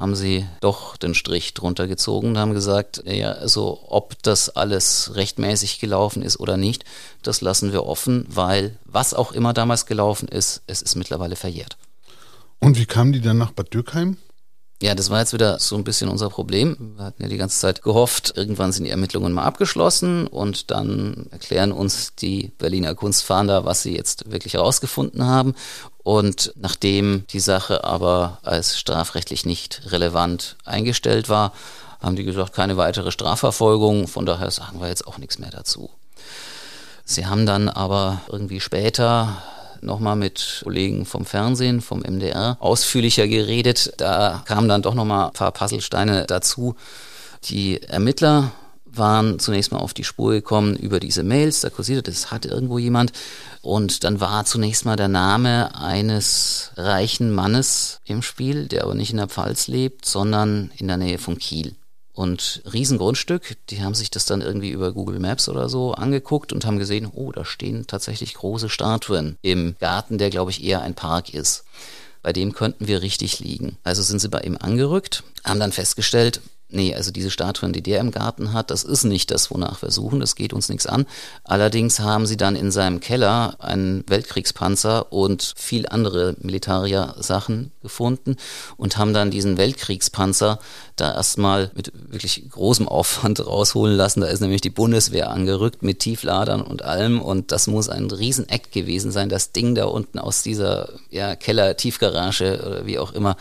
[0.02, 5.12] haben sie doch den Strich drunter gezogen und haben gesagt, ja, also ob das alles
[5.13, 6.86] rechtmäßig gelaufen ist oder nicht,
[7.22, 11.78] das lassen wir offen, weil was auch immer damals gelaufen ist, es ist mittlerweile verjährt.
[12.62, 14.17] Und wie kamen die dann nach Bad Dürkheim?
[14.82, 16.95] Ja, das war jetzt wieder so ein bisschen unser Problem.
[16.95, 21.28] Wir hatten ja die ganze Zeit gehofft, irgendwann sind die Ermittlungen mal abgeschlossen und dann
[21.32, 25.54] erklären uns die Berliner Kunstfahnder, was sie jetzt wirklich herausgefunden haben.
[26.04, 31.54] Und nachdem die Sache aber als strafrechtlich nicht relevant eingestellt war,
[32.00, 34.08] haben die gesagt, keine weitere Strafverfolgung.
[34.08, 35.91] Von daher sagen wir jetzt auch nichts mehr dazu.
[37.06, 39.43] Sie haben dann aber irgendwie später
[39.82, 43.94] nochmal mit Kollegen vom Fernsehen, vom MDR ausführlicher geredet.
[43.98, 46.76] Da kamen dann doch nochmal ein paar Puzzlesteine dazu.
[47.46, 48.52] Die Ermittler
[48.86, 52.78] waren zunächst mal auf die Spur gekommen über diese Mails, da kursierte, das hat irgendwo
[52.78, 53.13] jemand.
[53.62, 59.12] Und dann war zunächst mal der Name eines reichen Mannes im Spiel, der aber nicht
[59.12, 61.76] in der Pfalz lebt, sondern in der Nähe von Kiel
[62.22, 63.58] und Riesengrundstück.
[63.72, 67.10] Die haben sich das dann irgendwie über Google Maps oder so angeguckt und haben gesehen,
[67.12, 71.64] oh, da stehen tatsächlich große Statuen im Garten, der glaube ich eher ein Park ist.
[72.22, 73.78] Bei dem könnten wir richtig liegen.
[73.84, 76.42] Also sind sie bei ihm angerückt, haben dann festgestellt,
[76.74, 79.92] Nee, also diese Statuen, die der im Garten hat, das ist nicht das, wonach wir
[79.92, 81.06] suchen, das geht uns nichts an.
[81.44, 88.38] Allerdings haben sie dann in seinem Keller einen Weltkriegspanzer und viel andere Militaria-Sachen gefunden
[88.78, 90.60] und haben dann diesen Weltkriegspanzer
[90.96, 94.22] da erstmal mit wirklich großem Aufwand rausholen lassen.
[94.22, 98.72] Da ist nämlich die Bundeswehr angerückt mit Tiefladern und allem und das muss ein Rieseneck
[98.72, 103.36] gewesen sein, das Ding da unten aus dieser ja, Keller-Tiefgarage oder wie auch immer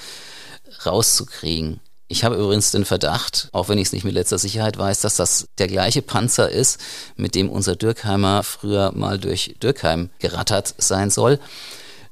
[0.85, 1.81] rauszukriegen.
[2.13, 5.15] Ich habe übrigens den Verdacht, auch wenn ich es nicht mit letzter Sicherheit weiß, dass
[5.15, 6.81] das der gleiche Panzer ist,
[7.15, 11.39] mit dem unser Dürkheimer früher mal durch Dürkheim gerattert sein soll.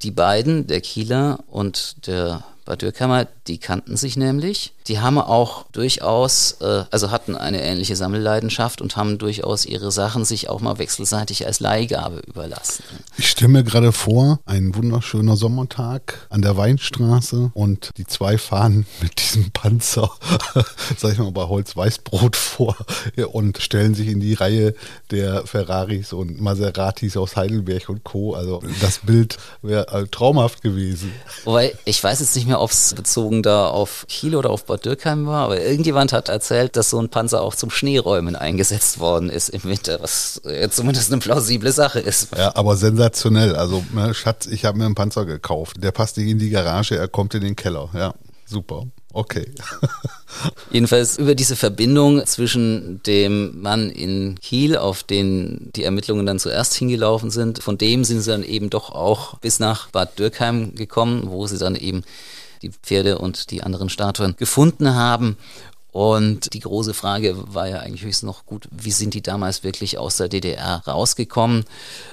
[0.03, 4.73] Die beiden, der Kieler und der Bad Dürkheimmer, die kannten sich nämlich.
[4.87, 10.25] Die haben auch durchaus, äh, also hatten eine ähnliche Sammelleidenschaft und haben durchaus ihre Sachen
[10.25, 12.85] sich auch mal wechselseitig als Leihgabe überlassen.
[13.17, 18.87] Ich stelle mir gerade vor, ein wunderschöner Sommertag an der Weinstraße und die zwei fahren
[19.03, 20.11] mit diesem Panzer,
[20.97, 22.77] sag ich mal, bei Holz-Weißbrot vor
[23.33, 24.75] und stellen sich in die Reihe
[25.11, 28.35] der Ferraris und Maseratis aus Heidelberg und Co.
[28.35, 31.13] Also das Bild wäre äh, traumhaft gewesen.
[31.45, 34.85] Wobei, ich weiß jetzt nicht mehr, ob es bezogen da auf Kiel oder auf Bad
[34.85, 39.31] Dürkheim war, aber irgendjemand hat erzählt, dass so ein Panzer auch zum Schneeräumen eingesetzt worden
[39.31, 42.37] ist im Winter, was ja zumindest eine plausible Sache ist.
[42.37, 43.57] Ja, aber sensationell.
[43.57, 45.83] Also, ne, Schatz, ich habe mir einen Panzer gekauft.
[45.83, 47.89] Der passt nicht in die Garage, er kommt in den Keller.
[47.95, 48.15] Ja,
[48.47, 48.87] super.
[49.13, 49.51] Okay.
[50.71, 56.75] Jedenfalls über diese Verbindung zwischen dem Mann in Kiel, auf den die Ermittlungen dann zuerst
[56.75, 61.25] hingelaufen sind, von dem sind sie dann eben doch auch bis nach Bad Dürkheim gekommen,
[61.27, 62.05] wo sie dann eben
[62.63, 65.37] die Pferde und die anderen Statuen gefunden haben.
[65.91, 69.99] Und die große Frage war ja eigentlich höchstens noch gut, wie sind die damals wirklich
[69.99, 71.65] aus der DDR rausgekommen?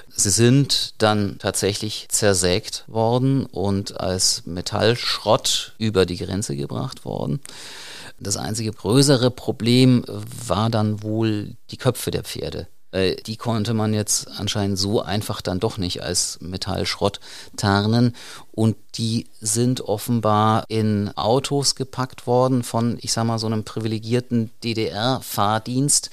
[0.10, 7.42] Sie sind dann tatsächlich zersägt worden und als Metallschrott über die Grenze gebracht worden.
[8.18, 12.68] Das einzige größere Problem war dann wohl die Köpfe der Pferde.
[12.96, 17.20] Die konnte man jetzt anscheinend so einfach dann doch nicht als Metallschrott
[17.58, 18.16] tarnen.
[18.54, 24.50] Und die sind offenbar in Autos gepackt worden von, ich sag mal, so einem privilegierten
[24.64, 26.10] DDR-Fahrdienst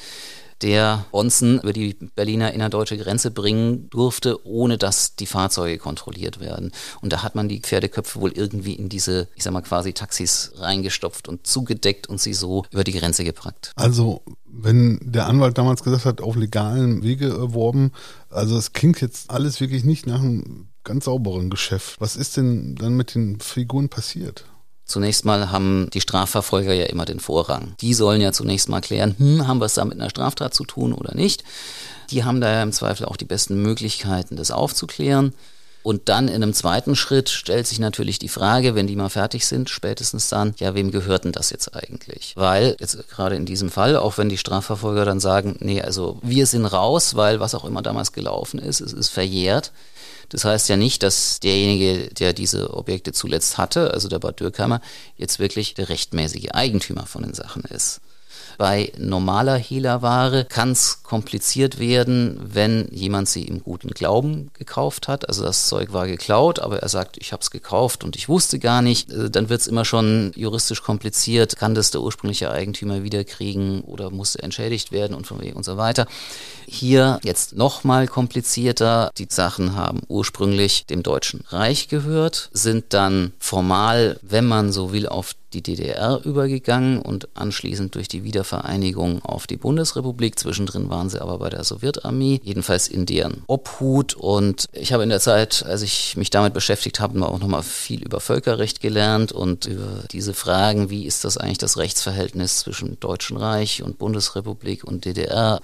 [0.63, 6.73] der Bonzen über die Berliner innerdeutsche Grenze bringen durfte, ohne dass die Fahrzeuge kontrolliert werden.
[7.01, 10.53] Und da hat man die Pferdeköpfe wohl irgendwie in diese, ich sag mal, quasi Taxis
[10.57, 13.73] reingestopft und zugedeckt und sie so über die Grenze gepackt.
[13.77, 17.93] Also, wenn der Anwalt damals gesagt hat, auf legalen Wege erworben,
[18.31, 22.01] also es klingt jetzt alles wirklich nicht nach einem ganz sauberen Geschäft.
[22.01, 24.45] Was ist denn dann mit den Figuren passiert?
[24.93, 27.75] Zunächst mal haben die Strafverfolger ja immer den Vorrang.
[27.81, 30.65] Die sollen ja zunächst mal klären, hm, haben wir es da mit einer Straftat zu
[30.65, 31.45] tun oder nicht.
[32.11, 35.33] Die haben daher im Zweifel auch die besten Möglichkeiten, das aufzuklären.
[35.83, 39.47] Und dann in einem zweiten Schritt stellt sich natürlich die Frage, wenn die mal fertig
[39.47, 42.35] sind, spätestens dann, ja, wem gehört denn das jetzt eigentlich?
[42.37, 46.45] Weil jetzt gerade in diesem Fall, auch wenn die Strafverfolger dann sagen, nee, also wir
[46.45, 49.73] sind raus, weil was auch immer damals gelaufen ist, es ist verjährt,
[50.33, 54.81] das heißt ja nicht, dass derjenige, der diese Objekte zuletzt hatte, also der Bad Dürkheimer,
[55.17, 58.01] jetzt wirklich der rechtmäßige Eigentümer von den Sachen ist.
[58.59, 65.29] Bei normaler Hehlerware kann es kompliziert werden, wenn jemand sie im guten Glauben gekauft hat.
[65.29, 68.59] Also das Zeug war geklaut, aber er sagt, ich habe es gekauft und ich wusste
[68.59, 69.11] gar nicht.
[69.11, 71.57] Äh, dann wird es immer schon juristisch kompliziert.
[71.57, 75.65] Kann das der ursprüngliche Eigentümer wiederkriegen oder muss er entschädigt werden und von wegen und
[75.65, 76.07] so weiter.
[76.67, 79.11] Hier jetzt nochmal komplizierter.
[79.19, 85.09] Die Sachen haben ursprünglich dem Deutschen Reich gehört, sind dann formal, wenn man so will,
[85.09, 90.39] auf die DDR übergegangen und anschließend durch die Wiedervereinigung auf die Bundesrepublik.
[90.39, 94.15] Zwischendrin waren sie aber bei der Sowjetarmee, jedenfalls in deren Obhut.
[94.15, 98.03] Und ich habe in der Zeit, als ich mich damit beschäftigt habe, auch nochmal viel
[98.03, 103.37] über Völkerrecht gelernt und über diese Fragen, wie ist das eigentlich das Rechtsverhältnis zwischen Deutschen
[103.37, 105.61] Reich und Bundesrepublik und DDR.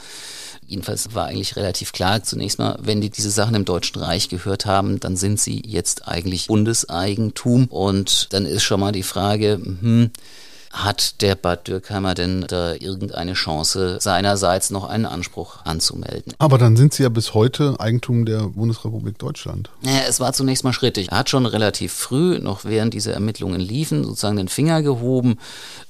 [0.69, 4.67] Jedenfalls war eigentlich relativ klar, zunächst mal, wenn die diese Sachen im Deutschen Reich gehört
[4.67, 7.67] haben, dann sind sie jetzt eigentlich Bundeseigentum.
[7.67, 10.11] Und dann ist schon mal die Frage, hm,
[10.85, 16.35] hat der Bad Dürkheimer denn da irgendeine Chance, seinerseits noch einen Anspruch anzumelden?
[16.39, 19.71] Aber dann sind sie ja bis heute Eigentum der Bundesrepublik Deutschland.
[19.83, 21.11] Naja, es war zunächst mal schrittig.
[21.11, 25.39] Er hat schon relativ früh, noch während diese Ermittlungen liefen, sozusagen den Finger gehoben,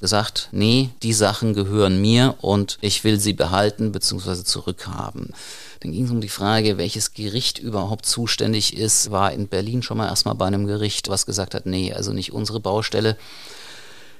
[0.01, 4.43] gesagt, nee, die Sachen gehören mir und ich will sie behalten bzw.
[4.45, 5.33] zurückhaben.
[5.81, 9.11] Dann ging es um die Frage, welches Gericht überhaupt zuständig ist.
[9.11, 12.33] War in Berlin schon mal erstmal bei einem Gericht, was gesagt hat, nee, also nicht
[12.33, 13.17] unsere Baustelle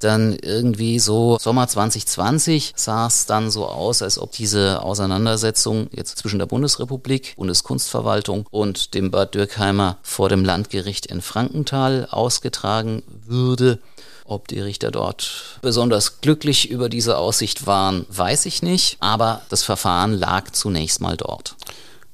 [0.01, 6.19] dann irgendwie so Sommer 2020 sah es dann so aus, als ob diese Auseinandersetzung jetzt
[6.19, 13.79] zwischen der Bundesrepublik, Bundeskunstverwaltung und dem Bad Dürkheimer vor dem Landgericht in Frankenthal ausgetragen würde.
[14.25, 19.63] Ob die Richter dort besonders glücklich über diese Aussicht waren, weiß ich nicht, aber das
[19.63, 21.57] Verfahren lag zunächst mal dort.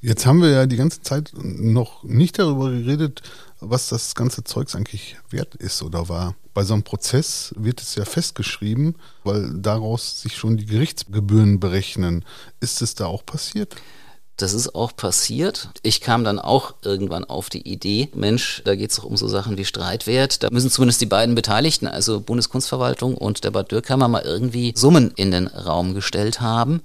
[0.01, 3.23] Jetzt haben wir ja die ganze Zeit noch nicht darüber geredet,
[3.61, 6.35] was das ganze Zeugs eigentlich wert ist oder war.
[6.55, 12.25] Bei so einem Prozess wird es ja festgeschrieben, weil daraus sich schon die Gerichtsgebühren berechnen.
[12.61, 13.75] Ist es da auch passiert?
[14.37, 15.69] Das ist auch passiert.
[15.83, 19.29] Ich kam dann auch irgendwann auf die Idee, Mensch, da geht es doch um so
[19.29, 20.43] Sachen wie Streitwert.
[20.43, 25.13] Da müssen zumindest die beiden Beteiligten, also Bundeskunstverwaltung und der Bad Dürkheim, mal irgendwie Summen
[25.15, 26.83] in den Raum gestellt haben.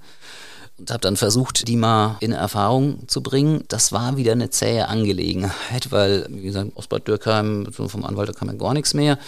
[0.80, 3.64] Und habe dann versucht, die mal in Erfahrung zu bringen.
[3.68, 8.48] Das war wieder eine zähe Angelegenheit, weil, wie gesagt, aus Bad Dürkheim, vom Anwalt, kam
[8.48, 9.18] ja gar nichts mehr.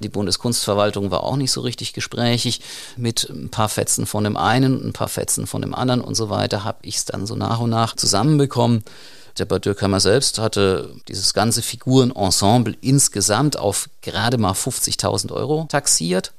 [0.00, 2.60] Die Bundeskunstverwaltung war auch nicht so richtig gesprächig.
[2.96, 6.28] Mit ein paar Fetzen von dem einen, ein paar Fetzen von dem anderen und so
[6.28, 8.82] weiter habe ich es dann so nach und nach zusammenbekommen.
[9.38, 16.32] Der Bad Dürkheimer selbst hatte dieses ganze Figurenensemble insgesamt auf gerade mal 50.000 Euro taxiert.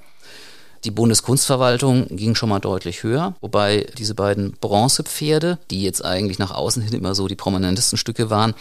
[0.84, 6.52] Die Bundeskunstverwaltung ging schon mal deutlich höher, wobei diese beiden Bronzepferde, die jetzt eigentlich nach
[6.52, 8.54] außen hin immer so die prominentesten Stücke waren,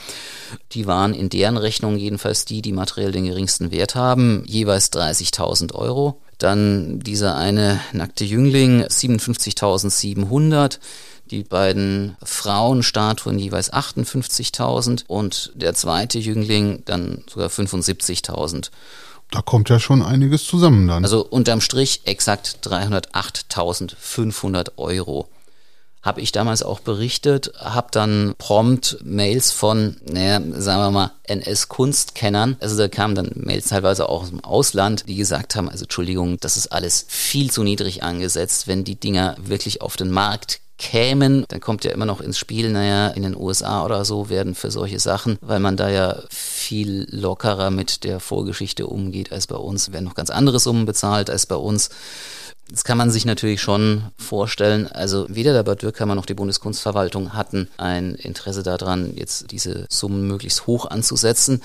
[0.73, 5.75] die waren in deren Rechnung jedenfalls die, die materiell den geringsten Wert haben, jeweils 30.000
[5.75, 6.21] Euro.
[6.39, 10.79] Dann dieser eine nackte Jüngling, 57.700
[11.31, 18.71] die beiden Frauenstatuen jeweils 58.000 und der zweite Jüngling dann sogar 75.000.
[19.31, 21.05] Da kommt ja schon einiges zusammen dann.
[21.05, 25.29] Also unterm Strich exakt 308.500 Euro.
[26.03, 32.57] Habe ich damals auch berichtet, habe dann prompt Mails von, naja, sagen wir mal, NS-Kunstkennern.
[32.61, 36.39] Also da kamen dann Mails teilweise auch aus dem Ausland, die gesagt haben, also Entschuldigung,
[36.39, 41.45] das ist alles viel zu niedrig angesetzt, wenn die Dinger wirklich auf den Markt kämen,
[41.49, 44.71] dann kommt ja immer noch ins Spiel, naja, in den USA oder so werden für
[44.71, 49.93] solche Sachen, weil man da ja viel lockerer mit der Vorgeschichte umgeht als bei uns,
[49.93, 51.91] werden noch ganz andere Summen bezahlt als bei uns.
[52.69, 54.89] Das kann man sich natürlich schon vorstellen.
[54.89, 60.27] Also weder der Bad Dürkheim noch die Bundeskunstverwaltung hatten ein Interesse daran, jetzt diese Summen
[60.27, 61.63] möglichst hoch anzusetzen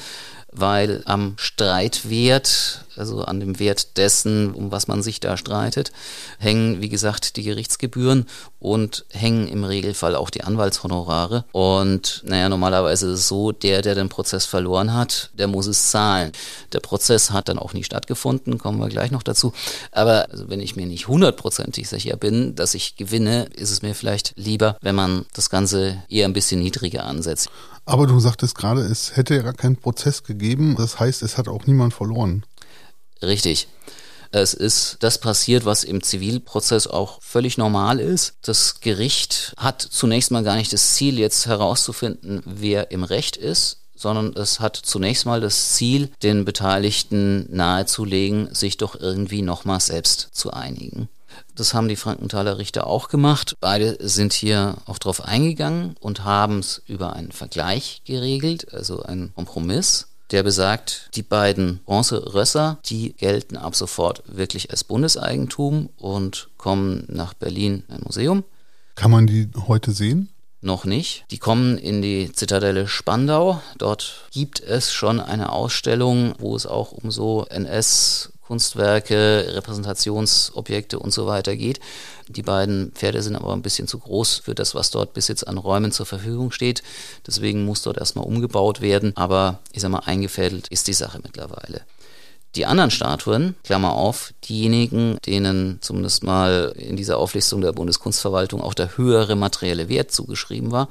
[0.52, 5.92] weil am Streitwert, also an dem Wert dessen, um was man sich da streitet,
[6.40, 8.26] hängen, wie gesagt, die Gerichtsgebühren
[8.60, 11.46] und hängen im Regelfall auch die Anwaltshonorare.
[11.52, 15.90] Und naja, normalerweise ist es so, der, der den Prozess verloren hat, der muss es
[15.90, 16.32] zahlen.
[16.74, 19.54] Der Prozess hat dann auch nie stattgefunden, kommen wir gleich noch dazu.
[19.92, 23.96] Aber also wenn ich mir nicht hundertprozentig sicher bin, dass ich gewinne, ist es mir
[23.96, 27.50] vielleicht lieber, wenn man das Ganze eher ein bisschen niedriger ansetzt.
[27.86, 30.76] Aber du sagtest gerade, es hätte ja gar keinen Prozess gegeben.
[30.78, 32.46] Das heißt, es hat auch niemand verloren.
[33.22, 33.68] Richtig.
[34.32, 38.36] Es ist das passiert, was im Zivilprozess auch völlig normal ist.
[38.42, 43.82] Das Gericht hat zunächst mal gar nicht das Ziel, jetzt herauszufinden, wer im Recht ist,
[43.94, 50.30] sondern es hat zunächst mal das Ziel, den Beteiligten nahezulegen, sich doch irgendwie nochmal selbst
[50.32, 51.10] zu einigen.
[51.62, 53.56] Das haben die Frankenthaler Richter auch gemacht.
[53.60, 59.32] Beide sind hier auch drauf eingegangen und haben es über einen Vergleich geregelt, also einen
[59.36, 67.04] Kompromiss der besagt, die beiden Bronzerösser, die gelten ab sofort wirklich als Bundeseigentum und kommen
[67.10, 68.44] nach Berlin in ein Museum.
[68.96, 70.30] Kann man die heute sehen?
[70.62, 71.26] Noch nicht.
[71.30, 73.62] Die kommen in die Zitadelle Spandau.
[73.78, 81.14] Dort gibt es schon eine Ausstellung, wo es auch um so NS Kunstwerke, Repräsentationsobjekte und
[81.14, 81.80] so weiter geht.
[82.28, 85.48] Die beiden Pferde sind aber ein bisschen zu groß für das, was dort bis jetzt
[85.48, 86.84] an Räumen zur Verfügung steht.
[87.26, 89.16] Deswegen muss dort erstmal umgebaut werden.
[89.16, 91.84] Aber ich sag mal, eingefädelt ist die Sache mittlerweile.
[92.56, 98.74] Die anderen Statuen, Klammer auf, diejenigen, denen zumindest mal in dieser Auflistung der Bundeskunstverwaltung auch
[98.74, 100.90] der höhere materielle Wert zugeschrieben war,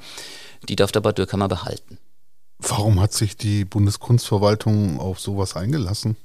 [0.67, 1.99] die darf der Bad Dürkhammer behalten.
[2.57, 6.17] Warum hat sich die Bundeskunstverwaltung auf sowas eingelassen?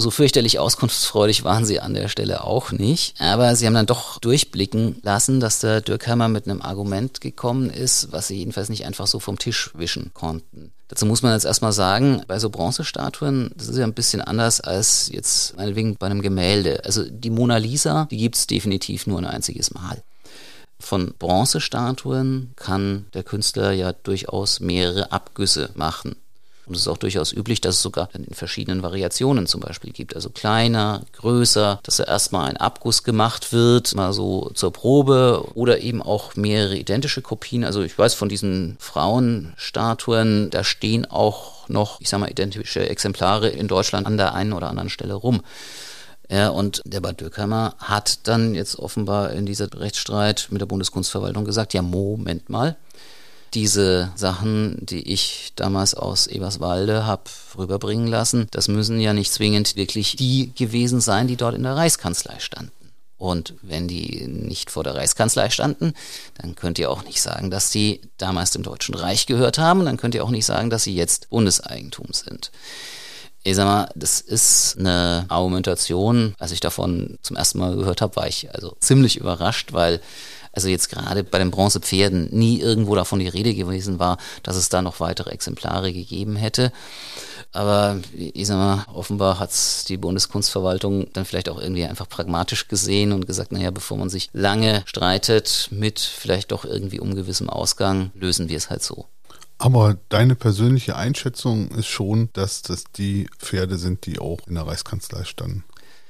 [0.00, 3.20] So fürchterlich auskunftsfreudig waren sie an der Stelle auch nicht.
[3.20, 8.12] Aber sie haben dann doch durchblicken lassen, dass der Dürkheimer mit einem Argument gekommen ist,
[8.12, 10.70] was sie jedenfalls nicht einfach so vom Tisch wischen konnten.
[10.86, 14.60] Dazu muss man jetzt erstmal sagen, bei so Bronzestatuen, das ist ja ein bisschen anders
[14.60, 16.84] als jetzt meinetwegen bei einem Gemälde.
[16.84, 20.04] Also die Mona Lisa, die gibt's definitiv nur ein einziges Mal.
[20.78, 26.14] Von Bronzestatuen kann der Künstler ja durchaus mehrere Abgüsse machen.
[26.68, 30.14] Und es ist auch durchaus üblich, dass es sogar in verschiedenen Variationen zum Beispiel gibt.
[30.14, 35.80] Also kleiner, größer, dass da erstmal ein Abguss gemacht wird, mal so zur Probe oder
[35.80, 37.64] eben auch mehrere identische Kopien.
[37.64, 43.48] Also ich weiß von diesen Frauenstatuen, da stehen auch noch, ich sag mal, identische Exemplare
[43.48, 45.42] in Deutschland an der einen oder anderen Stelle rum.
[46.30, 51.46] Ja, und der Bad Dürkheimer hat dann jetzt offenbar in dieser Rechtsstreit mit der Bundeskunstverwaltung
[51.46, 52.76] gesagt, ja, Moment mal,
[53.54, 57.24] diese Sachen, die ich damals aus Eberswalde habe
[57.56, 61.76] rüberbringen lassen, das müssen ja nicht zwingend wirklich die gewesen sein, die dort in der
[61.76, 62.72] Reichskanzlei standen.
[63.18, 65.92] Und wenn die nicht vor der Reichskanzlei standen,
[66.40, 69.84] dann könnt ihr auch nicht sagen, dass die damals dem Deutschen Reich gehört haben.
[69.84, 72.52] Dann könnt ihr auch nicht sagen, dass sie jetzt Bundeseigentum sind.
[73.42, 76.34] Ich sag mal, das ist eine Argumentation.
[76.38, 80.00] Als ich davon zum ersten Mal gehört habe, war ich also ziemlich überrascht, weil
[80.58, 84.68] also jetzt gerade bei den Bronzepferden nie irgendwo davon die Rede gewesen war, dass es
[84.68, 86.72] da noch weitere Exemplare gegeben hätte.
[87.52, 89.52] Aber ich sag mal, offenbar hat
[89.88, 94.30] die Bundeskunstverwaltung dann vielleicht auch irgendwie einfach pragmatisch gesehen und gesagt, naja, bevor man sich
[94.32, 99.06] lange streitet mit vielleicht doch irgendwie ungewissem Ausgang, lösen wir es halt so.
[99.58, 104.66] Aber deine persönliche Einschätzung ist schon, dass das die Pferde sind, die auch in der
[104.66, 105.62] Reichskanzlei standen.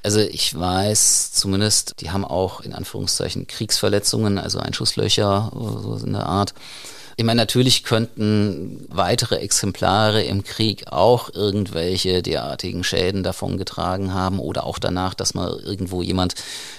[0.02, 6.26] Also ich weiß zumindest, die haben auch in Anführungszeichen Kriegsverletzungen, also Einschusslöcher so in der
[6.26, 6.54] Art.
[7.16, 14.62] Ich meine, natürlich könnten weitere Exemplare im Krieg auch irgendwelche derartigen Schäden davongetragen haben oder
[14.62, 16.36] auch danach, dass mal irgendwo jemand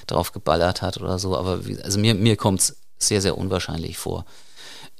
[0.08, 1.36] drauf geballert hat oder so.
[1.36, 4.26] Aber wie, also mir, mir kommt es sehr, sehr unwahrscheinlich vor.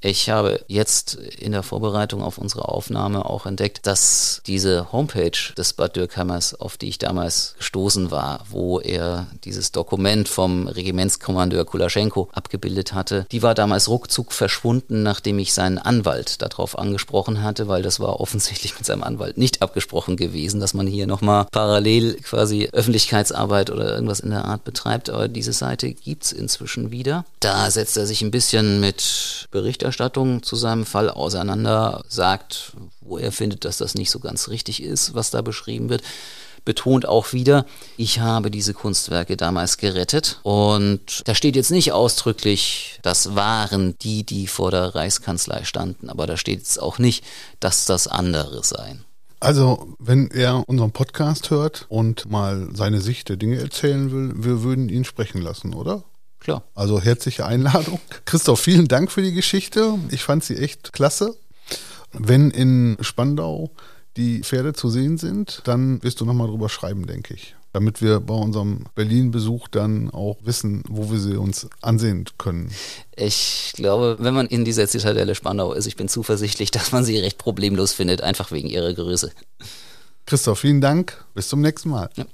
[0.02, 5.74] Ich habe jetzt in der Vorbereitung auf unsere Aufnahme auch entdeckt, dass diese Homepage des
[5.74, 12.30] Bad Dürkheimers, auf die ich damals gestoßen war, wo er dieses Dokument vom Regimentskommandeur Kulaschenko
[12.32, 17.82] abgebildet hatte, die war damals ruckzuck verschwunden, nachdem ich seinen Anwalt darauf angesprochen hatte, weil
[17.82, 22.70] das war offensichtlich mit seinem Anwalt nicht abgesprochen gewesen, dass man hier nochmal parallel quasi
[22.72, 25.10] Öffentlichkeitsarbeit oder irgendwas in der Art betreibt.
[25.10, 27.26] Aber diese Seite gibt's inzwischen wieder.
[27.42, 33.18] Da setzt er sich ein bisschen mit Berichterstattung Berichterstattung zu seinem Fall auseinander, sagt, wo
[33.18, 36.04] er findet, dass das nicht so ganz richtig ist, was da beschrieben wird
[36.66, 37.66] betont auch wieder,
[37.96, 40.40] ich habe diese Kunstwerke damals gerettet.
[40.44, 46.28] Und da steht jetzt nicht ausdrücklich, das waren die, die vor der Reichskanzlei standen, aber
[46.28, 47.24] da steht jetzt auch nicht,
[47.62, 49.06] dass das andere seien.
[49.40, 54.62] Also, wenn er unseren Podcast hört und mal seine Sicht der Dinge erzählen will, wir
[54.62, 56.04] würden ihn sprechen lassen, oder?
[56.50, 56.64] Klar.
[56.74, 58.00] Also herzliche Einladung.
[58.26, 60.00] Christoph, vielen Dank für die Geschichte.
[60.10, 61.36] Ich fand sie echt klasse.
[62.12, 63.70] Wenn in Spandau
[64.18, 67.56] die Pferde zu sehen sind, dann wirst du nochmal drüber schreiben, denke ich.
[67.72, 72.72] Damit wir bei unserem Berlin-Besuch dann auch wissen, wo wir sie uns ansehen können.
[73.16, 77.20] Ich glaube, wenn man in dieser Zitadelle Spandau ist, ich bin zuversichtlich, dass man sie
[77.20, 79.32] recht problemlos findet, einfach wegen ihrer Größe.
[80.26, 81.24] Christoph, vielen Dank.
[81.36, 82.10] Bis zum nächsten Mal.
[82.16, 82.26] Ja.